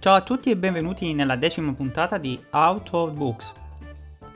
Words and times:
Ciao 0.00 0.14
a 0.14 0.22
tutti 0.22 0.48
e 0.48 0.56
benvenuti 0.56 1.12
nella 1.12 1.36
decima 1.36 1.74
puntata 1.74 2.16
di 2.16 2.42
Out 2.52 2.88
of 2.92 3.12
Books. 3.12 3.52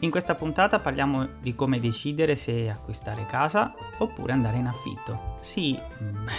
In 0.01 0.11
questa 0.11 0.35
puntata 0.35 0.79
parliamo 0.79 1.27
di 1.41 1.55
come 1.55 1.79
decidere 1.79 2.37
se 2.37 2.69
acquistare 2.69 3.25
casa 3.25 3.73
oppure 3.97 4.35
andare 4.35 4.59
in 4.59 4.67
affitto. 4.67 5.39
Sì, 5.41 5.81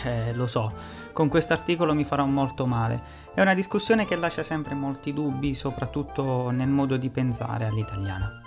beh, 0.03 0.33
lo 0.33 0.45
so, 0.45 0.71
con 1.11 1.27
questo 1.27 1.53
articolo 1.53 1.95
mi 1.95 2.03
farò 2.03 2.23
molto 2.25 2.67
male. 2.67 3.01
È 3.33 3.41
una 3.41 3.55
discussione 3.55 4.05
che 4.05 4.15
lascia 4.15 4.43
sempre 4.43 4.75
molti 4.75 5.11
dubbi, 5.11 5.55
soprattutto 5.55 6.51
nel 6.51 6.69
modo 6.69 6.95
di 6.95 7.09
pensare 7.09 7.65
all'italiana. 7.65 8.43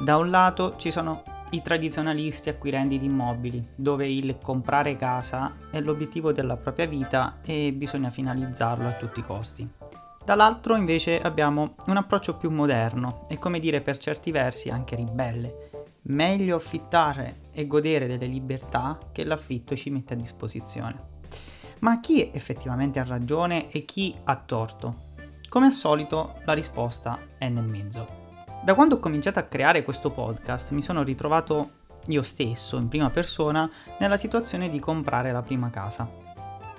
Da 0.00 0.16
un 0.16 0.28
lato 0.28 0.74
ci 0.76 0.90
sono 0.90 1.22
i 1.50 1.62
tradizionalisti 1.62 2.48
acquirenti 2.48 2.98
di 2.98 3.06
immobili, 3.06 3.64
dove 3.76 4.08
il 4.08 4.38
comprare 4.42 4.96
casa 4.96 5.54
è 5.70 5.80
l'obiettivo 5.80 6.32
della 6.32 6.56
propria 6.56 6.86
vita 6.86 7.36
e 7.44 7.72
bisogna 7.72 8.10
finalizzarlo 8.10 8.88
a 8.88 8.92
tutti 8.92 9.20
i 9.20 9.24
costi. 9.24 9.82
Dall'altro 10.24 10.74
invece 10.74 11.20
abbiamo 11.20 11.74
un 11.86 11.98
approccio 11.98 12.38
più 12.38 12.50
moderno 12.50 13.26
e 13.28 13.38
come 13.38 13.58
dire 13.58 13.82
per 13.82 13.98
certi 13.98 14.30
versi 14.30 14.70
anche 14.70 14.96
ribelle. 14.96 15.70
Meglio 16.06 16.56
affittare 16.56 17.40
e 17.52 17.66
godere 17.66 18.06
delle 18.06 18.26
libertà 18.26 18.98
che 19.12 19.24
l'affitto 19.24 19.76
ci 19.76 19.90
mette 19.90 20.14
a 20.14 20.16
disposizione. 20.16 21.12
Ma 21.80 22.00
chi 22.00 22.30
effettivamente 22.32 22.98
ha 22.98 23.04
ragione 23.04 23.70
e 23.70 23.84
chi 23.84 24.14
ha 24.24 24.36
torto? 24.36 24.94
Come 25.50 25.66
al 25.66 25.72
solito 25.72 26.36
la 26.44 26.54
risposta 26.54 27.18
è 27.36 27.50
nel 27.50 27.64
mezzo. 27.64 28.22
Da 28.62 28.74
quando 28.74 28.94
ho 28.94 29.00
cominciato 29.00 29.38
a 29.38 29.42
creare 29.42 29.84
questo 29.84 30.10
podcast 30.10 30.72
mi 30.72 30.80
sono 30.80 31.02
ritrovato 31.02 31.82
io 32.06 32.22
stesso, 32.22 32.78
in 32.78 32.88
prima 32.88 33.10
persona, 33.10 33.70
nella 33.98 34.16
situazione 34.16 34.70
di 34.70 34.78
comprare 34.78 35.32
la 35.32 35.42
prima 35.42 35.68
casa. 35.68 36.23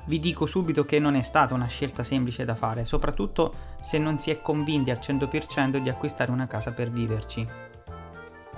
Vi 0.08 0.20
dico 0.20 0.46
subito 0.46 0.86
che 0.86 1.00
non 1.00 1.16
è 1.16 1.22
stata 1.22 1.56
una 1.56 1.66
scelta 1.66 2.04
semplice 2.04 2.46
da 2.46 2.54
fare, 2.54 2.86
soprattutto 2.86 3.54
se 3.82 3.98
non 3.98 4.20
si 4.20 4.30
è 4.30 4.40
convinti 4.40 4.92
al 4.92 5.00
100% 5.02 5.78
di 5.78 5.90
acquistare 5.90 6.32
una 6.32 6.46
casa 6.46 6.72
per 6.72 6.92
viverci. 6.92 7.48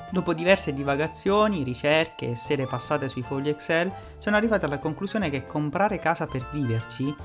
Dopo 0.09 0.33
diverse 0.33 0.73
divagazioni, 0.73 1.63
ricerche 1.63 2.31
e 2.31 2.35
sere 2.35 2.65
passate 2.65 3.07
sui 3.07 3.21
fogli 3.23 3.47
Excel, 3.47 3.91
sono 4.17 4.35
arrivato 4.35 4.65
alla 4.65 4.79
conclusione 4.79 5.29
che 5.29 5.45
comprare 5.45 5.99
casa 5.99 6.27
per 6.27 6.45
viverci 6.51 7.15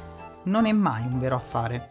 non 0.44 0.66
è 0.66 0.72
mai 0.72 1.04
un 1.04 1.18
vero 1.18 1.36
affare. 1.36 1.88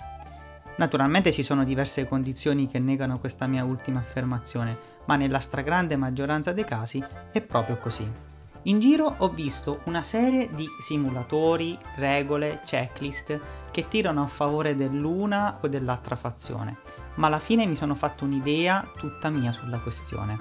Naturalmente 0.78 1.32
ci 1.32 1.44
sono 1.44 1.66
diverse 1.66 2.08
condizioni 2.08 2.68
che 2.68 2.80
negano 2.80 3.20
questa 3.20 3.46
mia 3.46 3.66
ultima 3.66 4.00
affermazione, 4.00 4.78
ma 5.06 5.16
nella 5.16 5.40
stragrande 5.40 5.98
maggioranza 5.98 6.54
dei 6.54 6.66
casi 6.66 7.04
è 7.32 7.42
proprio 7.42 7.78
così. 7.78 8.31
In 8.66 8.80
giro 8.80 9.16
ho 9.18 9.30
visto 9.30 9.80
una 9.86 10.04
serie 10.04 10.54
di 10.54 10.68
simulatori, 10.80 11.76
regole, 11.96 12.62
checklist 12.64 13.40
che 13.72 13.88
tirano 13.88 14.22
a 14.22 14.28
favore 14.28 14.76
dell'una 14.76 15.58
o 15.62 15.68
dell'altra 15.68 16.16
fazione, 16.16 16.78
ma 17.16 17.26
alla 17.26 17.40
fine 17.40 17.66
mi 17.66 17.76
sono 17.76 17.96
fatto 17.96 18.24
un'idea 18.24 18.88
tutta 18.98 19.32
mia 19.32 19.52
sulla 19.52 19.80
questione. 19.80 20.38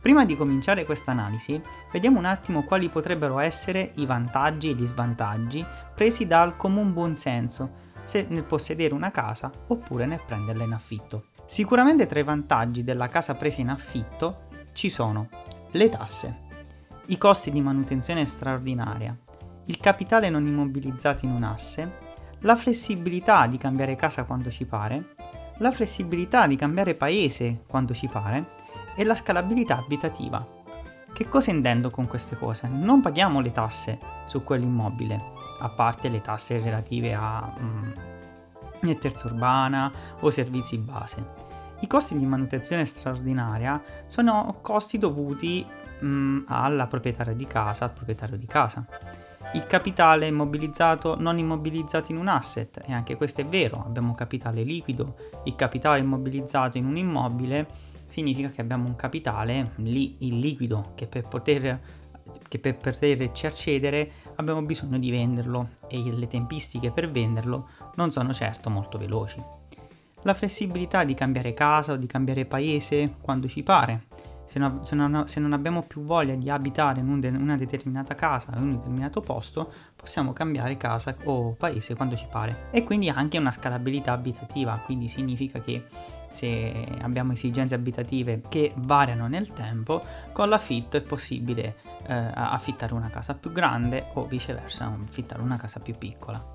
Prima 0.00 0.24
di 0.24 0.34
cominciare 0.34 0.86
questa 0.86 1.10
analisi, 1.10 1.60
vediamo 1.92 2.18
un 2.18 2.24
attimo 2.24 2.62
quali 2.62 2.88
potrebbero 2.88 3.38
essere 3.38 3.92
i 3.96 4.06
vantaggi 4.06 4.70
e 4.70 4.74
gli 4.74 4.86
svantaggi 4.86 5.62
presi 5.94 6.26
dal 6.26 6.56
comune 6.56 6.92
buonsenso 6.92 7.84
se 8.04 8.24
nel 8.30 8.44
possedere 8.44 8.94
una 8.94 9.10
casa 9.10 9.50
oppure 9.66 10.06
nel 10.06 10.22
prenderla 10.24 10.64
in 10.64 10.72
affitto. 10.72 11.26
Sicuramente 11.44 12.06
tra 12.06 12.18
i 12.18 12.24
vantaggi 12.24 12.82
della 12.82 13.08
casa 13.08 13.34
presa 13.34 13.60
in 13.60 13.68
affitto 13.68 14.44
ci 14.72 14.88
sono 14.88 15.28
le 15.72 15.88
tasse, 15.88 16.44
i 17.08 17.18
costi 17.18 17.52
di 17.52 17.60
manutenzione 17.60 18.24
straordinaria, 18.26 19.16
il 19.66 19.78
capitale 19.78 20.28
non 20.28 20.46
immobilizzato 20.46 21.24
in 21.24 21.30
un 21.30 21.44
asse, 21.44 22.04
la 22.40 22.56
flessibilità 22.56 23.46
di 23.46 23.58
cambiare 23.58 23.94
casa 23.94 24.24
quando 24.24 24.50
ci 24.50 24.64
pare, 24.64 25.14
la 25.58 25.70
flessibilità 25.70 26.46
di 26.46 26.56
cambiare 26.56 26.94
paese 26.94 27.62
quando 27.68 27.94
ci 27.94 28.08
pare 28.08 28.46
e 28.96 29.04
la 29.04 29.14
scalabilità 29.14 29.78
abitativa. 29.78 30.44
Che 31.12 31.28
cosa 31.28 31.50
intendo 31.50 31.90
con 31.90 32.08
queste 32.08 32.36
cose? 32.36 32.68
Non 32.68 33.00
paghiamo 33.00 33.40
le 33.40 33.52
tasse 33.52 33.98
su 34.26 34.42
quell'immobile, 34.42 35.32
a 35.60 35.68
parte 35.68 36.08
le 36.08 36.20
tasse 36.20 36.60
relative 36.60 37.14
a 37.14 37.52
mm, 37.58 38.90
terza 38.98 39.28
urbana 39.28 39.92
o 40.20 40.30
servizi 40.30 40.76
base. 40.78 41.44
I 41.80 41.86
costi 41.86 42.18
di 42.18 42.26
manutenzione 42.26 42.84
straordinaria 42.84 43.80
sono 44.06 44.58
costi 44.60 44.98
dovuti 44.98 45.64
mm, 46.04 46.44
alla 46.46 46.86
proprietaria 46.86 47.34
di 47.34 47.46
casa, 47.46 47.84
al 47.84 47.92
proprietario 47.92 48.36
di 48.36 48.46
casa. 48.46 48.86
Il 49.52 49.66
capitale 49.66 50.26
immobilizzato 50.26 51.18
non 51.18 51.38
immobilizzato 51.38 52.12
in 52.12 52.18
un 52.18 52.28
asset, 52.28 52.82
e 52.84 52.92
anche 52.92 53.16
questo 53.16 53.40
è 53.40 53.46
vero, 53.46 53.82
abbiamo 53.86 54.14
capitale 54.14 54.62
liquido, 54.62 55.16
il 55.44 55.54
capitale 55.54 56.00
immobilizzato 56.00 56.78
in 56.78 56.86
un 56.86 56.96
immobile 56.96 57.66
significa 58.06 58.50
che 58.50 58.60
abbiamo 58.60 58.86
un 58.86 58.96
capitale 58.96 59.72
lì 59.76 60.16
in 60.20 60.40
liquido 60.40 60.92
che 60.94 61.06
per 61.06 61.26
poter 61.26 61.80
che 62.48 62.58
per 62.58 62.76
poterci 62.76 63.46
accedere 63.46 64.10
abbiamo 64.36 64.62
bisogno 64.62 64.98
di 64.98 65.10
venderlo 65.10 65.70
e 65.88 66.02
le 66.12 66.26
tempistiche 66.26 66.90
per 66.90 67.10
venderlo 67.10 67.68
non 67.94 68.12
sono 68.12 68.32
certo 68.32 68.70
molto 68.70 68.98
veloci. 68.98 69.42
La 70.22 70.34
flessibilità 70.34 71.04
di 71.04 71.14
cambiare 71.14 71.54
casa 71.54 71.92
o 71.92 71.96
di 71.96 72.06
cambiare 72.06 72.44
paese 72.44 73.14
quando 73.20 73.46
ci 73.46 73.62
pare. 73.62 74.06
Se, 74.46 74.58
no, 74.58 74.80
se, 74.84 74.94
non, 74.94 75.24
se 75.26 75.40
non, 75.40 75.52
abbiamo 75.52 75.82
più 75.82 76.02
voglia 76.02 76.34
di 76.34 76.48
abitare 76.48 77.00
in 77.00 77.08
un 77.08 77.20
de, 77.20 77.28
una 77.28 77.56
determinata 77.56 78.14
casa 78.14 78.52
in 78.56 78.62
un 78.62 78.72
determinato 78.76 79.20
posto, 79.20 79.70
possiamo 79.94 80.32
cambiare 80.32 80.76
casa 80.76 81.16
o 81.24 81.52
paese 81.52 81.94
quando 81.94 82.16
ci 82.16 82.26
pare. 82.30 82.68
E 82.70 82.84
quindi 82.84 83.08
anche 83.08 83.38
una 83.38 83.50
scalabilità 83.50 84.12
abitativa, 84.12 84.80
quindi 84.84 85.08
significa 85.08 85.58
che 85.58 85.84
se 86.28 86.86
abbiamo 87.00 87.32
esigenze 87.32 87.74
abitative 87.74 88.42
che 88.48 88.72
variano 88.76 89.26
nel 89.26 89.52
tempo, 89.52 90.02
con 90.32 90.48
l'affitto 90.48 90.96
è 90.96 91.00
possibile 91.00 91.76
eh, 92.06 92.14
affittare 92.34 92.94
una 92.94 93.08
casa 93.08 93.34
più 93.34 93.52
grande 93.52 94.06
o 94.14 94.26
viceversa 94.26 94.96
affittare 95.04 95.42
una 95.42 95.56
casa 95.56 95.80
più 95.80 95.96
piccola. 95.96 96.54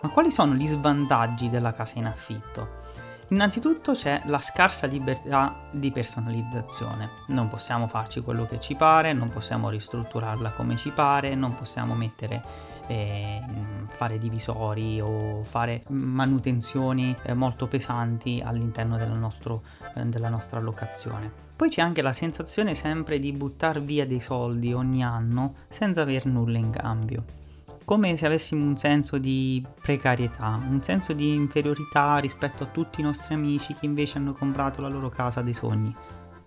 Ma 0.00 0.08
quali 0.10 0.30
sono 0.30 0.54
gli 0.54 0.66
svantaggi 0.66 1.48
della 1.48 1.72
casa 1.72 1.98
in 1.98 2.06
affitto? 2.06 2.82
Innanzitutto 3.28 3.92
c'è 3.92 4.22
la 4.26 4.38
scarsa 4.38 4.86
libertà 4.86 5.54
di 5.70 5.90
personalizzazione. 5.90 7.08
Non 7.28 7.48
possiamo 7.48 7.88
farci 7.88 8.20
quello 8.20 8.46
che 8.46 8.60
ci 8.60 8.74
pare, 8.74 9.12
non 9.12 9.30
possiamo 9.30 9.70
ristrutturarla 9.70 10.50
come 10.50 10.76
ci 10.76 10.90
pare, 10.90 11.34
non 11.34 11.54
possiamo 11.54 11.94
mettere 11.94 12.42
eh, 12.86 13.40
fare 13.88 14.18
divisori 14.18 15.00
o 15.00 15.42
fare 15.44 15.84
manutenzioni 15.88 17.16
eh, 17.22 17.34
molto 17.34 17.66
pesanti 17.66 18.42
all'interno 18.44 18.98
del 18.98 19.10
nostro, 19.10 19.62
eh, 19.94 20.04
della 20.04 20.28
nostra 20.28 20.60
locazione. 20.60 21.42
Poi 21.56 21.70
c'è 21.70 21.80
anche 21.80 22.02
la 22.02 22.12
sensazione 22.12 22.74
sempre 22.74 23.18
di 23.18 23.32
buttare 23.32 23.80
via 23.80 24.06
dei 24.06 24.20
soldi 24.20 24.72
ogni 24.72 25.02
anno 25.02 25.54
senza 25.68 26.02
aver 26.02 26.26
nulla 26.26 26.58
in 26.58 26.70
cambio. 26.70 27.43
Come 27.84 28.16
se 28.16 28.24
avessimo 28.24 28.64
un 28.64 28.76
senso 28.78 29.18
di 29.18 29.62
precarietà, 29.82 30.58
un 30.66 30.82
senso 30.82 31.12
di 31.12 31.34
inferiorità 31.34 32.16
rispetto 32.16 32.62
a 32.62 32.66
tutti 32.66 33.00
i 33.00 33.04
nostri 33.04 33.34
amici 33.34 33.74
che 33.74 33.84
invece 33.84 34.16
hanno 34.16 34.32
comprato 34.32 34.80
la 34.80 34.88
loro 34.88 35.10
casa 35.10 35.42
dei 35.42 35.52
sogni. 35.52 35.94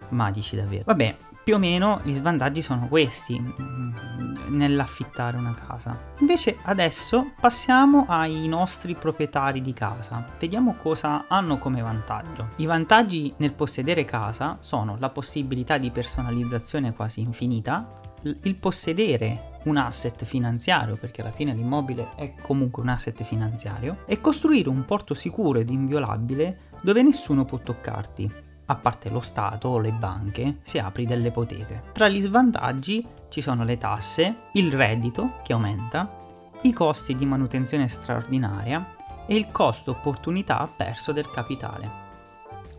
Magici 0.10 0.56
davvero. 0.56 0.84
Vabbè, 0.86 1.16
più 1.44 1.56
o 1.56 1.60
meno 1.60 2.02
gli 2.04 2.14
svantaggi 2.14 2.62
sono 2.62 2.88
questi 2.88 3.40
mm, 3.40 4.48
nell'affittare 4.48 5.38
una 5.38 5.54
casa. 5.54 6.10
Invece 6.20 6.58
adesso 6.64 7.32
passiamo 7.40 8.06
ai 8.08 8.48
nostri 8.48 8.96
proprietari 8.96 9.62
di 9.62 9.74
casa. 9.74 10.26
Vediamo 10.40 10.76
cosa 10.76 11.26
hanno 11.28 11.58
come 11.58 11.82
vantaggio. 11.82 12.50
I 12.58 12.66
vantaggi 12.66 13.34
nel 13.38 13.54
possedere 13.54 14.06
casa 14.06 14.58
sono 14.60 14.98
la 15.00 15.10
possibilità 15.10 15.78
di 15.78 15.92
personalizzazione 15.92 16.94
quasi 16.94 17.22
infinita, 17.22 17.94
il 18.24 18.56
possedere 18.60 19.56
un 19.68 19.78
asset 19.78 20.24
finanziario, 20.26 20.96
perché 20.96 21.22
alla 21.22 21.32
fine 21.32 21.54
l'immobile 21.54 22.10
è 22.16 22.34
comunque 22.42 22.82
un 22.82 22.90
asset 22.90 23.24
finanziario, 23.24 24.00
e 24.06 24.22
costruire 24.22 24.70
un 24.70 24.86
porto 24.86 25.14
sicuro 25.14 25.60
ed 25.60 25.70
inviolabile 25.70 26.60
dove 26.82 27.04
nessuno 27.04 27.46
può 27.46 27.60
toccarti 27.60 28.32
a 28.70 28.76
parte 28.76 29.10
lo 29.10 29.22
Stato 29.22 29.70
o 29.70 29.80
le 29.80 29.92
banche, 29.92 30.58
se 30.62 30.80
apri 30.80 31.06
delle 31.06 31.30
ipoteche. 31.30 31.84
Tra 31.94 32.10
gli 32.10 32.22
svantaggi 32.22 33.06
ci 33.30 33.42
sono 33.42 33.64
le 33.64 33.78
tasse, 33.78 34.36
il 34.54 34.72
reddito 34.72 35.38
che 35.44 35.54
aumenta, 35.54 36.26
i 36.64 36.74
costi 36.74 37.16
di 37.16 37.26
manutenzione 37.26 37.88
straordinaria 37.88 38.96
e 39.26 39.36
il 39.36 39.48
costo 39.52 39.92
opportunità 39.92 40.70
perso 40.76 41.12
del 41.12 41.30
capitale. 41.30 42.07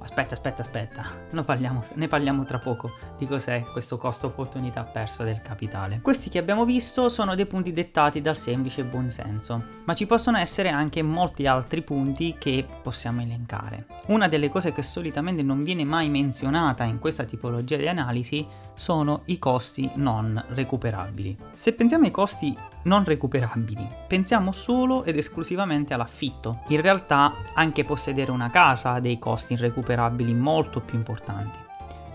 Aspetta, 0.09 0.35
aspetta, 0.35 0.63
aspetta, 0.63 1.05
parliamo, 1.45 1.85
ne 1.95 2.09
parliamo 2.09 2.45
tra 2.45 2.59
poco 2.59 2.93
di 3.19 3.27
cos'è 3.27 3.63
questo 3.71 3.99
costo 3.99 4.29
opportunità 4.29 4.83
perso 4.83 5.23
del 5.23 5.43
capitale. 5.43 6.01
Questi 6.01 6.31
che 6.31 6.39
abbiamo 6.39 6.65
visto 6.65 7.11
sono 7.11 7.35
dei 7.35 7.45
punti 7.45 7.73
dettati 7.75 8.23
dal 8.23 8.39
semplice 8.39 8.85
buonsenso, 8.85 9.63
ma 9.85 9.95
ci 9.95 10.07
possono 10.07 10.39
essere 10.39 10.71
anche 10.71 11.03
molti 11.03 11.47
altri 11.47 11.83
punti 11.83 12.35
che 12.39 12.67
possiamo 12.83 13.21
elencare. 13.21 13.85
Una 14.07 14.29
delle 14.29 14.49
cose 14.49 14.73
che 14.73 14.83
solitamente 14.83 15.43
non 15.43 15.63
viene 15.63 15.85
mai 15.85 16.09
menzionata 16.09 16.85
in 16.85 16.99
questa 16.99 17.25
tipologia 17.25 17.77
di 17.77 17.87
analisi 17.87 18.45
sono 18.75 19.23
i 19.27 19.39
costi 19.39 19.91
non 19.97 20.43
recuperabili. 20.49 21.37
Se 21.53 21.75
pensiamo 21.75 22.07
ai 22.07 22.11
costi 22.11 22.57
non 22.83 23.05
recuperabili. 23.05 23.87
Pensiamo 24.07 24.53
solo 24.53 25.05
ed 25.05 25.17
esclusivamente 25.17 25.95
all'affitto. 25.95 26.61
In 26.69 26.81
realtà 26.81 27.35
anche 27.55 27.85
possedere 27.85 28.31
una 28.31 28.51
casa 28.51 28.93
ha 28.93 29.01
dei 29.01 29.19
costi 29.19 29.55
irrecuperabili 29.55 30.35
molto 30.35 30.81
più 30.81 30.97
importanti. 30.97 31.59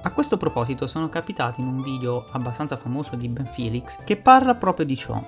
A 0.06 0.12
questo 0.12 0.38
proposito 0.38 0.86
sono 0.88 1.08
capitato 1.08 1.62
in 1.62 1.68
un 1.68 1.82
video 1.82 2.26
abbastanza 2.32 2.76
famoso 2.76 3.16
di 3.16 3.30
Ben 3.30 3.46
Felix 3.46 4.04
che 4.04 4.18
parla 4.18 4.56
proprio 4.56 4.86
di 4.86 4.98
ciò. 4.98 5.22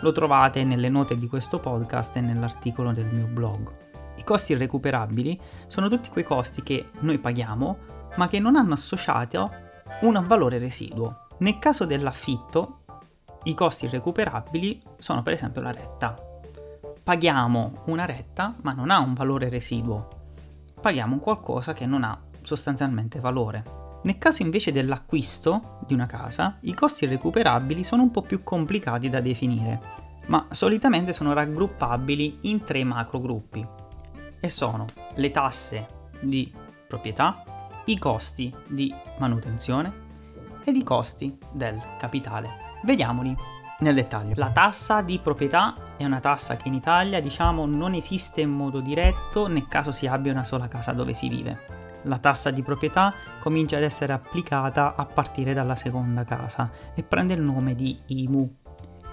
Lo 0.00 0.12
trovate 0.12 0.62
nelle 0.62 0.88
note 0.88 1.16
di 1.16 1.26
questo 1.26 1.58
podcast 1.58 2.16
e 2.16 2.20
nell'articolo 2.20 2.92
del 2.92 3.06
mio 3.06 3.26
blog. 3.26 3.84
I 4.16 4.24
costi 4.24 4.52
irrecuperabili 4.52 5.40
sono 5.66 5.88
tutti 5.88 6.10
quei 6.10 6.24
costi 6.24 6.62
che 6.62 6.90
noi 7.00 7.18
paghiamo 7.18 7.78
ma 8.16 8.28
che 8.28 8.38
non 8.38 8.56
hanno 8.56 8.74
associato 8.74 9.50
un 10.00 10.22
valore 10.26 10.58
residuo. 10.58 11.26
Nel 11.38 11.58
caso 11.58 11.84
dell'affitto, 11.84 12.84
i 13.46 13.54
costi 13.54 13.84
irrecuperabili 13.84 14.82
sono 14.98 15.22
per 15.22 15.32
esempio 15.32 15.60
la 15.60 15.70
retta. 15.70 16.16
Paghiamo 17.02 17.82
una 17.86 18.04
retta 18.04 18.52
ma 18.62 18.72
non 18.72 18.90
ha 18.90 18.98
un 18.98 19.14
valore 19.14 19.48
residuo. 19.48 20.08
Paghiamo 20.80 21.18
qualcosa 21.18 21.72
che 21.72 21.86
non 21.86 22.02
ha 22.02 22.20
sostanzialmente 22.42 23.20
valore. 23.20 23.84
Nel 24.02 24.18
caso 24.18 24.42
invece 24.42 24.72
dell'acquisto 24.72 25.78
di 25.86 25.94
una 25.94 26.06
casa, 26.06 26.58
i 26.62 26.74
costi 26.74 27.06
recuperabili 27.06 27.82
sono 27.82 28.02
un 28.02 28.10
po' 28.10 28.22
più 28.22 28.42
complicati 28.42 29.08
da 29.08 29.20
definire, 29.20 29.80
ma 30.26 30.46
solitamente 30.50 31.12
sono 31.12 31.32
raggruppabili 31.32 32.38
in 32.42 32.62
tre 32.62 32.84
macro 32.84 33.20
gruppi 33.20 33.66
e 34.40 34.48
sono 34.50 34.86
le 35.14 35.30
tasse 35.30 35.86
di 36.20 36.52
proprietà, 36.86 37.42
i 37.86 37.98
costi 37.98 38.52
di 38.68 38.92
manutenzione 39.18 40.04
ed 40.64 40.76
i 40.76 40.82
costi 40.82 41.36
del 41.52 41.80
capitale. 41.98 42.65
Vediamoli 42.86 43.36
nel 43.80 43.94
dettaglio. 43.94 44.34
La 44.36 44.50
tassa 44.50 45.02
di 45.02 45.18
proprietà 45.18 45.74
è 45.98 46.04
una 46.04 46.20
tassa 46.20 46.56
che 46.56 46.68
in 46.68 46.74
Italia, 46.74 47.20
diciamo, 47.20 47.66
non 47.66 47.94
esiste 47.94 48.40
in 48.40 48.50
modo 48.50 48.80
diretto 48.80 49.48
nel 49.48 49.66
caso 49.66 49.92
si 49.92 50.06
abbia 50.06 50.32
una 50.32 50.44
sola 50.44 50.68
casa 50.68 50.92
dove 50.92 51.12
si 51.12 51.28
vive 51.28 51.84
la 52.06 52.18
tassa 52.18 52.50
di 52.50 52.62
proprietà 52.62 53.12
comincia 53.40 53.76
ad 53.76 53.82
essere 53.82 54.12
applicata 54.12 54.94
a 54.94 55.04
partire 55.04 55.54
dalla 55.54 55.74
seconda 55.74 56.22
casa 56.24 56.70
e 56.94 57.02
prende 57.02 57.34
il 57.34 57.42
nome 57.42 57.74
di 57.74 57.98
IMU. 58.06 58.54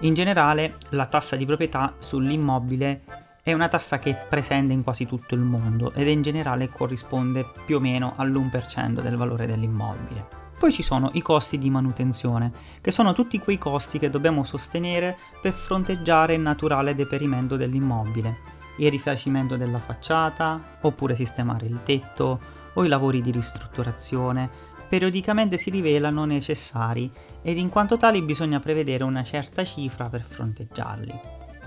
In 0.01 0.13
generale 0.13 0.77
la 0.89 1.07
tassa 1.07 1.35
di 1.35 1.45
proprietà 1.45 1.95
sull'immobile 1.97 3.01
è 3.41 3.53
una 3.53 3.67
tassa 3.67 3.99
che 3.99 4.11
è 4.11 4.25
presente 4.27 4.73
in 4.73 4.83
quasi 4.83 5.05
tutto 5.05 5.35
il 5.35 5.41
mondo 5.41 5.91
ed 5.93 6.07
in 6.07 6.21
generale 6.21 6.69
corrisponde 6.69 7.45
più 7.65 7.77
o 7.77 7.79
meno 7.79 8.13
all'1% 8.17 9.01
del 9.01 9.17
valore 9.17 9.45
dell'immobile. 9.45 10.42
Poi 10.63 10.71
ci 10.71 10.81
sono 10.81 11.09
i 11.11 11.21
costi 11.21 11.57
di 11.57 11.69
manutenzione, 11.69 12.49
che 12.79 12.89
sono 12.89 13.11
tutti 13.11 13.37
quei 13.37 13.57
costi 13.57 13.99
che 13.99 14.09
dobbiamo 14.09 14.45
sostenere 14.45 15.17
per 15.41 15.51
fronteggiare 15.51 16.35
il 16.35 16.39
naturale 16.39 16.95
deperimento 16.95 17.57
dell'immobile, 17.57 18.37
il 18.77 18.89
rifacimento 18.89 19.57
della 19.57 19.79
facciata, 19.79 20.77
oppure 20.79 21.15
sistemare 21.15 21.65
il 21.65 21.81
tetto, 21.83 22.39
o 22.75 22.85
i 22.85 22.87
lavori 22.87 23.19
di 23.19 23.31
ristrutturazione 23.31 24.49
periodicamente 24.87 25.57
si 25.57 25.69
rivelano 25.69 26.23
necessari 26.23 27.11
ed 27.41 27.57
in 27.57 27.67
quanto 27.67 27.97
tali 27.97 28.21
bisogna 28.21 28.61
prevedere 28.61 29.03
una 29.03 29.23
certa 29.23 29.65
cifra 29.65 30.05
per 30.05 30.21
fronteggiarli. 30.21 31.19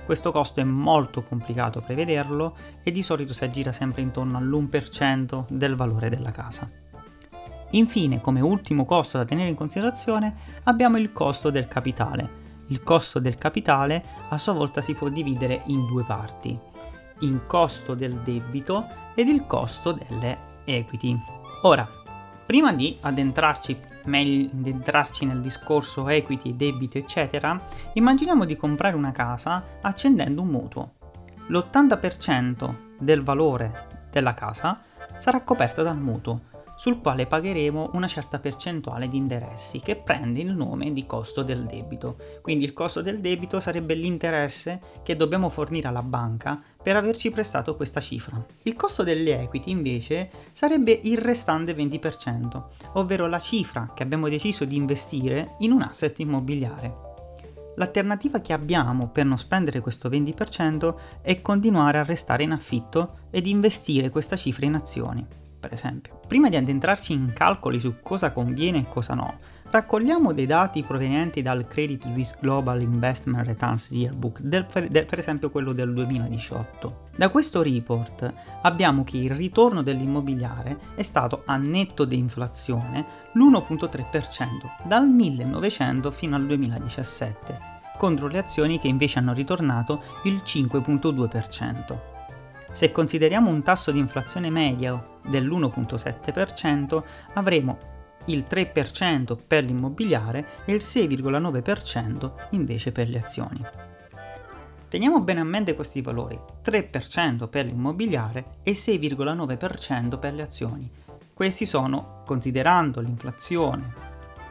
Questo 0.06 0.32
costo 0.32 0.60
è 0.60 0.64
molto 0.64 1.22
complicato 1.22 1.82
prevederlo 1.82 2.56
e 2.82 2.90
di 2.92 3.02
solito 3.02 3.34
si 3.34 3.44
aggira 3.44 3.72
sempre 3.72 4.00
intorno 4.00 4.38
all'1% 4.38 5.44
del 5.50 5.74
valore 5.74 6.08
della 6.08 6.30
casa. 6.30 6.85
Infine, 7.70 8.20
come 8.20 8.40
ultimo 8.40 8.84
costo 8.84 9.18
da 9.18 9.24
tenere 9.24 9.48
in 9.48 9.54
considerazione, 9.54 10.34
abbiamo 10.64 10.98
il 10.98 11.12
costo 11.12 11.50
del 11.50 11.66
capitale. 11.66 12.44
Il 12.68 12.82
costo 12.82 13.18
del 13.18 13.36
capitale 13.36 14.04
a 14.28 14.38
sua 14.38 14.52
volta 14.52 14.80
si 14.80 14.94
può 14.94 15.08
dividere 15.08 15.62
in 15.66 15.86
due 15.86 16.04
parti, 16.04 16.58
in 17.20 17.40
costo 17.46 17.94
del 17.94 18.14
debito 18.24 18.86
ed 19.14 19.28
il 19.28 19.46
costo 19.46 19.92
delle 19.92 20.38
equity. 20.64 21.18
Ora, 21.62 21.88
prima 22.44 22.72
di 22.72 22.96
addentrarci, 23.00 23.78
meglio, 24.04 24.48
addentrarci 24.52 25.24
nel 25.26 25.40
discorso 25.40 26.08
equity, 26.08 26.56
debito, 26.56 26.98
eccetera, 26.98 27.60
immaginiamo 27.94 28.44
di 28.44 28.56
comprare 28.56 28.96
una 28.96 29.12
casa 29.12 29.64
accendendo 29.80 30.42
un 30.42 30.48
mutuo. 30.48 30.92
L'80% 31.48 32.74
del 32.98 33.22
valore 33.22 34.08
della 34.10 34.34
casa 34.34 34.80
sarà 35.18 35.42
coperta 35.42 35.82
dal 35.82 35.98
mutuo 35.98 36.54
sul 36.86 37.00
quale 37.00 37.26
pagheremo 37.26 37.90
una 37.94 38.06
certa 38.06 38.38
percentuale 38.38 39.08
di 39.08 39.16
interessi 39.16 39.80
che 39.80 39.96
prende 39.96 40.38
il 40.38 40.54
nome 40.54 40.92
di 40.92 41.04
costo 41.04 41.42
del 41.42 41.64
debito. 41.64 42.14
Quindi 42.40 42.64
il 42.64 42.72
costo 42.72 43.02
del 43.02 43.18
debito 43.18 43.58
sarebbe 43.58 43.94
l'interesse 43.94 44.80
che 45.02 45.16
dobbiamo 45.16 45.48
fornire 45.48 45.88
alla 45.88 46.02
banca 46.02 46.62
per 46.80 46.94
averci 46.94 47.32
prestato 47.32 47.74
questa 47.74 47.98
cifra. 47.98 48.40
Il 48.62 48.76
costo 48.76 49.02
delle 49.02 49.40
equity 49.40 49.72
invece 49.72 50.30
sarebbe 50.52 51.00
il 51.02 51.18
restante 51.18 51.74
20%, 51.74 52.62
ovvero 52.92 53.26
la 53.26 53.40
cifra 53.40 53.90
che 53.92 54.04
abbiamo 54.04 54.28
deciso 54.28 54.64
di 54.64 54.76
investire 54.76 55.56
in 55.58 55.72
un 55.72 55.82
asset 55.82 56.16
immobiliare. 56.20 56.94
L'alternativa 57.78 58.40
che 58.40 58.52
abbiamo 58.52 59.08
per 59.08 59.24
non 59.24 59.38
spendere 59.38 59.80
questo 59.80 60.08
20% 60.08 60.94
è 61.20 61.42
continuare 61.42 61.98
a 61.98 62.04
restare 62.04 62.44
in 62.44 62.52
affitto 62.52 63.22
ed 63.32 63.48
investire 63.48 64.08
questa 64.08 64.36
cifra 64.36 64.66
in 64.66 64.76
azioni 64.76 65.26
per 65.66 65.72
esempio. 65.72 66.20
Prima 66.28 66.48
di 66.48 66.54
addentrarci 66.54 67.12
in 67.12 67.32
calcoli 67.34 67.80
su 67.80 67.96
cosa 68.00 68.30
conviene 68.30 68.78
e 68.78 68.88
cosa 68.88 69.14
no, 69.14 69.34
raccogliamo 69.68 70.32
dei 70.32 70.46
dati 70.46 70.84
provenienti 70.84 71.42
dal 71.42 71.66
Credit 71.66 72.04
Suisse 72.04 72.36
Global 72.40 72.80
Investment 72.80 73.44
Returns 73.44 73.90
Yearbook, 73.90 74.40
del, 74.40 74.64
per 74.64 75.18
esempio 75.18 75.50
quello 75.50 75.72
del 75.72 75.92
2018. 75.92 77.08
Da 77.16 77.28
questo 77.30 77.62
report 77.62 78.32
abbiamo 78.62 79.02
che 79.02 79.16
il 79.16 79.30
ritorno 79.30 79.82
dell'immobiliare 79.82 80.78
è 80.94 81.02
stato 81.02 81.42
a 81.46 81.56
netto 81.56 82.04
di 82.04 82.16
inflazione 82.16 83.04
l'1.3% 83.32 84.84
dal 84.84 85.08
1900 85.08 86.10
fino 86.12 86.36
al 86.36 86.46
2017, 86.46 87.58
contro 87.98 88.28
le 88.28 88.38
azioni 88.38 88.78
che 88.78 88.86
invece 88.86 89.18
hanno 89.18 89.32
ritornato 89.32 90.00
il 90.24 90.42
5.2%. 90.44 92.14
Se 92.70 92.92
consideriamo 92.92 93.48
un 93.48 93.62
tasso 93.62 93.90
di 93.90 93.98
inflazione 93.98 94.50
medio 94.50 95.15
dell'1.7%, 95.28 97.02
avremo 97.34 97.94
il 98.26 98.46
3% 98.48 99.36
per 99.46 99.64
l'immobiliare 99.64 100.46
e 100.64 100.72
il 100.72 100.80
6,9% 100.82 102.32
invece 102.50 102.92
per 102.92 103.08
le 103.08 103.18
azioni. 103.18 103.64
Teniamo 104.88 105.20
bene 105.20 105.40
a 105.40 105.44
mente 105.44 105.74
questi 105.74 106.00
valori, 106.00 106.38
3% 106.64 107.48
per 107.48 107.66
l'immobiliare 107.66 108.44
e 108.62 108.72
6,9% 108.72 110.18
per 110.18 110.34
le 110.34 110.42
azioni. 110.42 110.90
Questi 111.34 111.66
sono, 111.66 112.22
considerando 112.24 113.00
l'inflazione, 113.00 113.92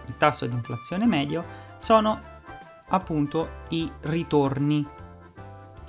il 0.08 0.18
tasso 0.18 0.46
di 0.46 0.54
inflazione 0.54 1.08
medio, 1.08 1.44
sono 1.78 2.20
appunto 2.90 3.64
i 3.70 3.90
ritorni 4.02 4.86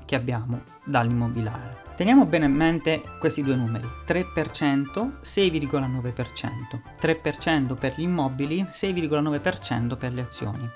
che 0.04 0.14
abbiamo 0.14 0.62
dall'immobiliare. 0.84 1.85
Teniamo 1.96 2.26
bene 2.26 2.44
in 2.44 2.52
mente 2.52 3.00
questi 3.18 3.42
due 3.42 3.56
numeri, 3.56 3.88
3%, 4.06 5.12
6,9%, 5.22 6.80
3% 7.00 7.74
per 7.74 7.94
gli 7.96 8.02
immobili, 8.02 8.64
6,9% 8.64 9.96
per 9.96 10.12
le 10.12 10.20
azioni. 10.20 10.70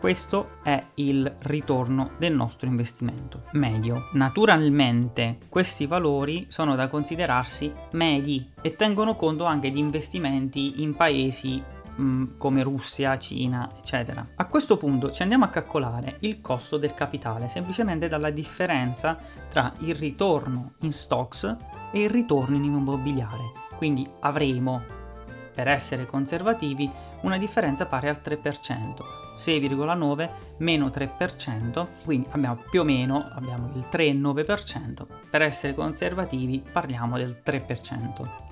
Questo 0.00 0.58
è 0.64 0.84
il 0.94 1.32
ritorno 1.42 2.10
del 2.18 2.34
nostro 2.34 2.66
investimento 2.66 3.44
medio. 3.52 4.08
Naturalmente 4.14 5.38
questi 5.48 5.86
valori 5.86 6.46
sono 6.48 6.74
da 6.74 6.88
considerarsi 6.88 7.72
medi 7.92 8.50
e 8.60 8.74
tengono 8.74 9.14
conto 9.14 9.44
anche 9.44 9.70
di 9.70 9.78
investimenti 9.78 10.82
in 10.82 10.94
paesi 10.96 11.62
Mm, 12.00 12.36
come 12.36 12.62
Russia, 12.62 13.16
Cina, 13.16 13.70
eccetera. 13.78 14.24
A 14.34 14.44
questo 14.46 14.76
punto 14.76 15.10
ci 15.10 15.22
andiamo 15.22 15.44
a 15.44 15.48
calcolare 15.48 16.16
il 16.20 16.42
costo 16.42 16.76
del 16.76 16.92
capitale 16.92 17.48
semplicemente 17.48 18.08
dalla 18.08 18.30
differenza 18.30 19.18
tra 19.48 19.72
il 19.78 19.94
ritorno 19.94 20.72
in 20.80 20.92
stocks 20.92 21.56
e 21.92 22.02
il 22.02 22.10
ritorno 22.10 22.56
in 22.56 22.64
immobiliare. 22.64 23.52
Quindi 23.76 24.06
avremo, 24.20 24.82
per 25.54 25.68
essere 25.68 26.04
conservativi, 26.04 26.90
una 27.22 27.38
differenza 27.38 27.86
pari 27.86 28.08
al 28.08 28.20
3%. 28.22 29.24
6,9 29.36 30.30
meno 30.58 30.86
3%, 30.86 31.86
quindi 32.04 32.26
abbiamo 32.30 32.62
più 32.70 32.80
o 32.80 32.84
meno 32.84 33.28
abbiamo 33.34 33.70
il 33.74 33.86
3,9%. 33.90 35.06
Per 35.30 35.42
essere 35.42 35.74
conservativi 35.74 36.62
parliamo 36.72 37.18
del 37.18 37.42
3%. 37.44 38.45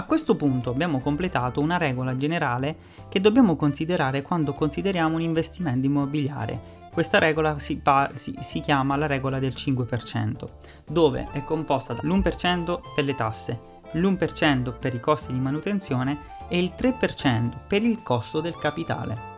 A 0.00 0.04
questo 0.04 0.34
punto 0.34 0.70
abbiamo 0.70 0.98
completato 0.98 1.60
una 1.60 1.76
regola 1.76 2.16
generale 2.16 2.74
che 3.10 3.20
dobbiamo 3.20 3.54
considerare 3.54 4.22
quando 4.22 4.54
consideriamo 4.54 5.16
un 5.16 5.20
investimento 5.20 5.84
immobiliare. 5.84 6.88
Questa 6.90 7.18
regola 7.18 7.58
si, 7.58 7.80
pa- 7.80 8.10
si, 8.14 8.34
si 8.40 8.60
chiama 8.60 8.96
la 8.96 9.04
regola 9.04 9.38
del 9.38 9.52
5%, 9.54 10.48
dove 10.86 11.28
è 11.32 11.44
composta 11.44 11.92
dall'1% 11.92 12.80
per 12.94 13.04
le 13.04 13.14
tasse, 13.14 13.60
l'1% 13.92 14.78
per 14.78 14.94
i 14.94 15.00
costi 15.00 15.34
di 15.34 15.38
manutenzione 15.38 16.16
e 16.48 16.58
il 16.58 16.72
3% 16.74 17.50
per 17.68 17.82
il 17.82 18.02
costo 18.02 18.40
del 18.40 18.56
capitale. 18.56 19.28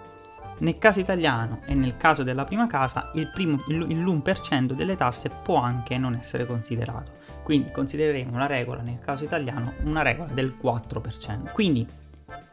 Nel 0.59 0.79
caso 0.79 1.01
italiano 1.01 1.63
e 1.65 1.75
nel 1.75 1.97
caso 1.97 2.23
della 2.23 2.45
prima 2.45 2.69
casa 2.69 3.11
il, 3.15 3.29
primo, 3.35 3.65
l'1% 3.67 4.75
delle 4.75 4.95
tasse 4.95 5.29
può 5.29 5.57
anche 5.57 5.99
non 5.99 6.15
essere 6.15 6.47
considerato. 6.47 7.22
Quindi 7.43 7.71
considereremo 7.71 8.39
la 8.39 8.47
regola 8.47 8.83
nel 8.83 8.99
caso 8.99 9.25
italiano 9.25 9.75
una 9.85 10.03
regola 10.03 10.33
del 10.33 10.57
4%. 10.61 11.53
Quindi 11.53 11.87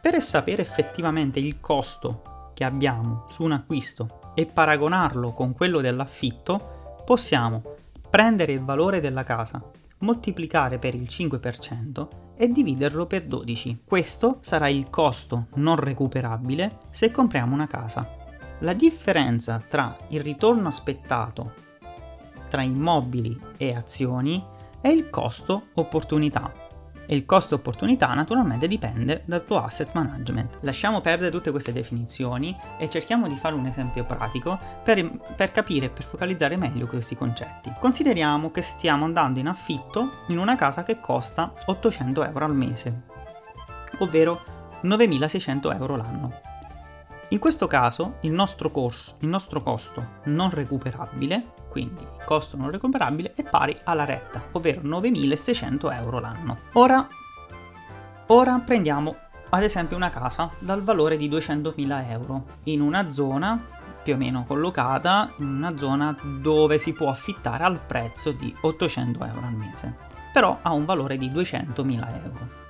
per 0.01 0.22
sapere 0.22 0.62
effettivamente 0.62 1.39
il 1.39 1.60
costo 1.60 2.51
che 2.53 2.63
abbiamo 2.63 3.25
su 3.29 3.43
un 3.43 3.53
acquisto 3.53 4.34
e 4.34 4.46
paragonarlo 4.46 5.31
con 5.34 5.53
quello 5.53 5.81
dell'affitto, 5.81 7.01
possiamo 7.05 7.75
prendere 8.10 8.51
il 8.51 8.63
valore 8.63 9.00
della 9.00 9.24
casa, 9.24 9.62
moltiplicare 10.00 10.77
per 10.77 10.96
il 10.96 11.08
5% 11.10 12.08
e 12.36 12.48
dividerlo 12.48 13.05
per 13.05 13.25
12. 13.25 13.81
Questo 13.86 14.38
sarà 14.41 14.69
il 14.69 14.89
costo 14.89 15.48
non 15.55 15.75
recuperabile 15.75 16.79
se 16.91 17.12
compriamo 17.12 17.53
una 17.53 17.67
casa. 17.67 18.08
La 18.60 18.74
differenza 18.74 19.62
tra 19.65 19.96
il 20.10 20.22
ritorno 20.22 20.67
aspettato 20.67 21.67
tra 22.50 22.62
immobili 22.62 23.39
e 23.58 23.74
azioni 23.74 24.43
è 24.82 24.88
il 24.88 25.10
costo 25.10 25.68
opportunità 25.76 26.68
e 27.12 27.16
il 27.16 27.26
costo 27.26 27.56
opportunità 27.56 28.14
naturalmente 28.14 28.68
dipende 28.68 29.24
dal 29.26 29.44
tuo 29.44 29.64
asset 29.64 29.90
management. 29.94 30.60
Lasciamo 30.62 31.02
perdere 31.02 31.32
tutte 31.32 31.50
queste 31.50 31.74
definizioni 31.74 32.56
e 32.78 32.88
cerchiamo 32.88 33.28
di 33.28 33.36
fare 33.36 33.56
un 33.56 33.66
esempio 33.66 34.04
pratico 34.04 34.60
per, 34.84 35.10
per 35.36 35.52
capire 35.52 35.88
e 35.88 35.90
per 35.90 36.04
focalizzare 36.04 36.56
meglio 36.56 36.86
questi 36.86 37.18
concetti. 37.18 37.74
Consideriamo 37.80 38.52
che 38.52 38.62
stiamo 38.62 39.06
andando 39.06 39.40
in 39.40 39.48
affitto 39.48 40.24
in 40.28 40.38
una 40.38 40.56
casa 40.56 40.84
che 40.84 41.00
costa 41.00 41.52
800 41.66 42.26
euro 42.26 42.46
al 42.46 42.56
mese, 42.56 43.02
ovvero 43.98 44.44
9600 44.82 45.72
euro 45.72 45.96
l'anno. 45.96 46.49
In 47.32 47.38
questo 47.38 47.68
caso 47.68 48.16
il 48.22 48.32
nostro, 48.32 48.72
corso, 48.72 49.18
il 49.20 49.28
nostro 49.28 49.62
costo 49.62 50.04
non 50.26 50.50
recuperabile, 50.50 51.54
quindi 51.70 52.02
il 52.02 52.24
costo 52.26 52.58
non 52.58 52.72
recuperabile, 52.72 53.34
è 53.36 53.44
pari 53.44 53.78
alla 53.84 54.04
retta, 54.04 54.42
ovvero 54.54 54.82
9.600 54.82 55.94
euro 55.94 56.20
l'anno. 56.20 56.58
Ora, 56.74 57.08
ora 58.28 58.60
prendiamo 58.66 59.16
ad 59.50 59.62
esempio 59.62 59.96
una 59.96 60.10
casa 60.10 60.50
dal 60.58 60.82
valore 60.82 61.18
di 61.18 61.30
200.000 61.30 62.10
euro 62.10 62.46
in 62.64 62.82
una 62.82 63.12
zona 63.12 63.64
più 64.02 64.16
o 64.16 64.18
meno 64.18 64.44
collocata 64.46 65.30
in 65.38 65.48
una 65.48 65.78
zona 65.78 66.18
dove 66.42 66.80
si 66.80 66.94
può 66.94 67.10
affittare 67.10 67.64
al 67.64 67.80
prezzo 67.80 68.32
di 68.32 68.52
800 68.60 69.24
euro 69.24 69.46
al 69.46 69.54
mese, 69.54 69.96
però 70.34 70.58
ha 70.64 70.72
un 70.72 70.86
valore 70.86 71.16
di 71.18 71.30
200.000 71.30 72.24
euro. 72.24 72.69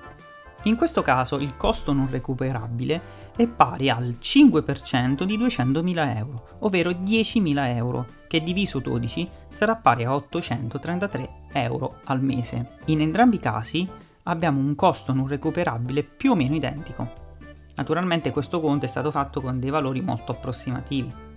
In 0.63 0.75
questo 0.75 1.01
caso 1.01 1.38
il 1.38 1.56
costo 1.56 1.94
non 1.94 2.10
recuperabile 2.10 3.01
è 3.36 3.48
pari 3.48 3.89
al 3.89 4.18
5% 4.20 5.24
di 5.24 5.38
200.000 5.38 6.18
euro, 6.18 6.48
ovvero 6.60 6.89
10.000 6.89 7.75
euro, 7.78 8.06
che 8.28 8.44
diviso 8.44 8.80
12 8.80 9.30
sarà 9.48 9.75
pari 9.75 10.04
a 10.04 10.13
833 10.13 11.30
euro 11.54 12.00
al 12.06 12.22
mese. 12.22 12.78
In 12.88 13.00
entrambi 13.00 13.38
i 13.38 13.39
casi 13.39 13.88
abbiamo 14.24 14.60
un 14.60 14.75
costo 14.75 15.13
non 15.13 15.28
recuperabile 15.28 16.04
più 16.04 16.32
o 16.32 16.36
meno 16.36 16.56
identico. 16.56 17.28
Naturalmente 17.75 18.32
questo 18.32 18.60
conto 18.60 18.84
è 18.84 18.89
stato 18.89 19.12
fatto 19.12 19.39
con 19.39 19.62
dei 19.62 19.70
valori 19.70 20.01
molto 20.01 20.34
approssimativi. 20.34 21.28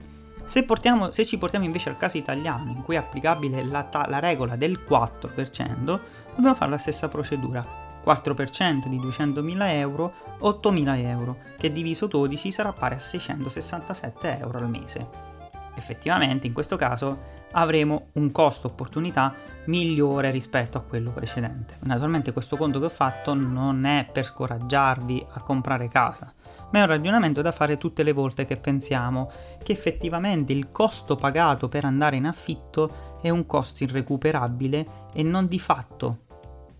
Se, 0.44 0.64
portiamo, 0.64 1.12
se 1.12 1.24
ci 1.24 1.38
portiamo 1.38 1.64
invece 1.64 1.90
al 1.90 1.96
caso 1.96 2.18
italiano, 2.18 2.72
in 2.72 2.82
cui 2.82 2.96
è 2.96 2.98
applicabile 2.98 3.62
la, 3.62 3.88
la 4.08 4.18
regola 4.18 4.56
del 4.56 4.80
4%, 4.86 6.00
dobbiamo 6.34 6.54
fare 6.56 6.70
la 6.72 6.78
stessa 6.78 7.08
procedura 7.08 7.81
4% 8.04 8.86
di 8.88 8.98
200.000 8.98 9.56
euro, 9.74 10.12
8.000 10.40 11.04
euro, 11.04 11.36
che 11.58 11.72
diviso 11.72 12.06
12 12.06 12.52
sarà 12.52 12.72
pari 12.72 12.94
a 12.94 12.98
667 12.98 14.38
euro 14.38 14.58
al 14.58 14.68
mese. 14.68 15.30
Effettivamente 15.74 16.46
in 16.46 16.52
questo 16.52 16.76
caso 16.76 17.40
avremo 17.52 18.08
un 18.12 18.30
costo 18.30 18.68
opportunità 18.68 19.34
migliore 19.66 20.30
rispetto 20.30 20.76
a 20.76 20.82
quello 20.82 21.10
precedente. 21.10 21.76
Naturalmente 21.80 22.32
questo 22.32 22.56
conto 22.56 22.78
che 22.78 22.86
ho 22.86 22.90
fatto 22.90 23.34
non 23.34 23.84
è 23.84 24.08
per 24.10 24.24
scoraggiarvi 24.24 25.26
a 25.30 25.40
comprare 25.40 25.88
casa, 25.88 26.32
ma 26.70 26.78
è 26.78 26.82
un 26.82 26.88
ragionamento 26.88 27.42
da 27.42 27.52
fare 27.52 27.78
tutte 27.78 28.02
le 28.02 28.12
volte 28.12 28.44
che 28.44 28.56
pensiamo 28.56 29.30
che 29.62 29.72
effettivamente 29.72 30.52
il 30.52 30.70
costo 30.72 31.16
pagato 31.16 31.68
per 31.68 31.84
andare 31.84 32.16
in 32.16 32.26
affitto 32.26 33.18
è 33.22 33.30
un 33.30 33.46
costo 33.46 33.84
irrecuperabile 33.84 34.86
e 35.12 35.22
non 35.22 35.46
di 35.46 35.58
fatto 35.58 36.18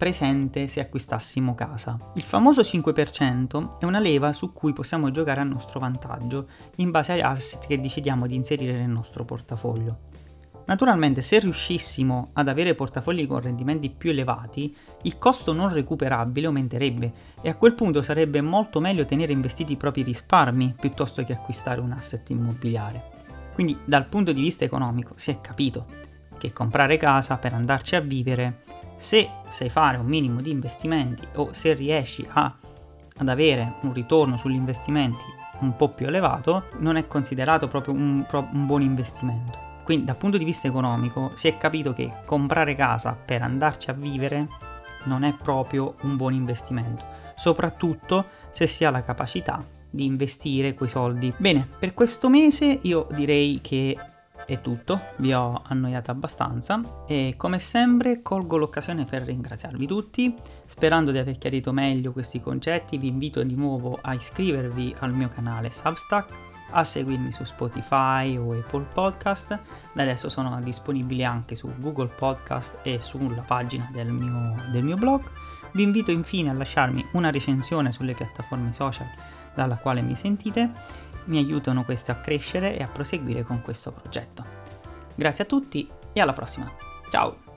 presente 0.02 0.66
se 0.66 0.80
acquistassimo 0.80 1.54
casa. 1.54 1.96
Il 2.14 2.22
famoso 2.22 2.60
5% 2.62 3.78
è 3.78 3.84
una 3.84 4.00
leva 4.00 4.32
su 4.32 4.52
cui 4.52 4.72
possiamo 4.72 5.12
giocare 5.12 5.40
a 5.40 5.44
nostro 5.44 5.78
vantaggio 5.78 6.48
in 6.78 6.90
base 6.90 7.12
agli 7.12 7.20
asset 7.20 7.68
che 7.68 7.80
decidiamo 7.80 8.26
di 8.26 8.34
inserire 8.34 8.72
nel 8.72 8.88
nostro 8.88 9.24
portafoglio. 9.24 9.98
Naturalmente 10.64 11.22
se 11.22 11.38
riuscissimo 11.38 12.30
ad 12.32 12.48
avere 12.48 12.74
portafogli 12.74 13.28
con 13.28 13.42
rendimenti 13.42 13.90
più 13.90 14.10
elevati, 14.10 14.74
il 15.02 15.18
costo 15.18 15.52
non 15.52 15.72
recuperabile 15.72 16.48
aumenterebbe 16.48 17.12
e 17.40 17.48
a 17.48 17.54
quel 17.54 17.74
punto 17.74 18.02
sarebbe 18.02 18.40
molto 18.40 18.80
meglio 18.80 19.04
tenere 19.04 19.30
investiti 19.30 19.74
i 19.74 19.76
propri 19.76 20.02
risparmi 20.02 20.74
piuttosto 20.80 21.22
che 21.22 21.32
acquistare 21.32 21.80
un 21.80 21.92
asset 21.92 22.28
immobiliare. 22.30 23.10
Quindi 23.54 23.78
dal 23.84 24.06
punto 24.06 24.32
di 24.32 24.40
vista 24.40 24.64
economico 24.64 25.12
si 25.14 25.30
è 25.30 25.40
capito 25.40 25.86
che 26.38 26.52
comprare 26.52 26.96
casa 26.96 27.36
per 27.36 27.54
andarci 27.54 27.94
a 27.94 28.00
vivere 28.00 28.61
se 29.02 29.28
sai 29.48 29.68
fare 29.68 29.96
un 29.96 30.06
minimo 30.06 30.40
di 30.40 30.52
investimenti 30.52 31.26
o 31.34 31.52
se 31.52 31.72
riesci 31.72 32.24
a, 32.30 32.54
ad 33.16 33.28
avere 33.28 33.74
un 33.80 33.92
ritorno 33.92 34.36
sugli 34.36 34.54
investimenti 34.54 35.24
un 35.58 35.74
po' 35.74 35.88
più 35.88 36.06
elevato, 36.06 36.66
non 36.78 36.96
è 36.96 37.08
considerato 37.08 37.66
proprio 37.66 37.94
un, 37.94 38.24
un 38.30 38.66
buon 38.66 38.82
investimento. 38.82 39.58
Quindi 39.82 40.04
dal 40.04 40.16
punto 40.16 40.38
di 40.38 40.44
vista 40.44 40.68
economico 40.68 41.32
si 41.34 41.48
è 41.48 41.58
capito 41.58 41.92
che 41.92 42.12
comprare 42.24 42.76
casa 42.76 43.12
per 43.12 43.42
andarci 43.42 43.90
a 43.90 43.94
vivere 43.94 44.46
non 45.04 45.24
è 45.24 45.34
proprio 45.34 45.96
un 46.02 46.16
buon 46.16 46.34
investimento, 46.34 47.02
soprattutto 47.34 48.26
se 48.52 48.68
si 48.68 48.84
ha 48.84 48.90
la 48.90 49.02
capacità 49.02 49.64
di 49.90 50.04
investire 50.04 50.74
quei 50.74 50.88
soldi. 50.88 51.32
Bene, 51.36 51.68
per 51.76 51.92
questo 51.92 52.28
mese 52.28 52.78
io 52.82 53.08
direi 53.10 53.58
che 53.60 53.96
è 54.46 54.60
tutto, 54.60 55.00
vi 55.16 55.32
ho 55.32 55.62
annoiato 55.66 56.10
abbastanza 56.10 56.80
e 57.06 57.34
come 57.36 57.58
sempre 57.58 58.22
colgo 58.22 58.56
l'occasione 58.56 59.04
per 59.04 59.22
ringraziarvi 59.22 59.86
tutti, 59.86 60.34
sperando 60.64 61.10
di 61.10 61.18
aver 61.18 61.38
chiarito 61.38 61.72
meglio 61.72 62.12
questi 62.12 62.40
concetti 62.40 62.98
vi 62.98 63.08
invito 63.08 63.42
di 63.42 63.54
nuovo 63.54 63.98
a 64.00 64.14
iscrivervi 64.14 64.96
al 65.00 65.12
mio 65.12 65.28
canale 65.28 65.70
Substack, 65.70 66.32
a 66.70 66.84
seguirmi 66.84 67.32
su 67.32 67.44
Spotify 67.44 68.36
o 68.36 68.52
Apple 68.52 68.86
Podcast, 68.92 69.58
da 69.92 70.02
adesso 70.02 70.28
sono 70.28 70.58
disponibili 70.60 71.24
anche 71.24 71.54
su 71.54 71.70
Google 71.78 72.08
Podcast 72.08 72.80
e 72.82 73.00
sulla 73.00 73.42
pagina 73.42 73.88
del 73.92 74.10
mio, 74.10 74.54
del 74.70 74.82
mio 74.82 74.96
blog, 74.96 75.22
vi 75.72 75.82
invito 75.82 76.10
infine 76.10 76.50
a 76.50 76.54
lasciarmi 76.54 77.06
una 77.12 77.30
recensione 77.30 77.92
sulle 77.92 78.14
piattaforme 78.14 78.72
social 78.72 79.06
dalla 79.54 79.76
quale 79.76 80.00
mi 80.00 80.14
sentite 80.16 80.70
mi 81.26 81.38
aiutano 81.38 81.84
questi 81.84 82.10
a 82.10 82.16
crescere 82.16 82.76
e 82.76 82.82
a 82.82 82.88
proseguire 82.88 83.42
con 83.42 83.62
questo 83.62 83.92
progetto. 83.92 84.44
Grazie 85.14 85.44
a 85.44 85.46
tutti 85.46 85.88
e 86.12 86.20
alla 86.20 86.32
prossima. 86.32 86.70
Ciao! 87.10 87.51